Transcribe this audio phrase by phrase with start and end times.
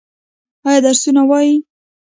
[0.65, 1.55] ایا درسونه وايي؟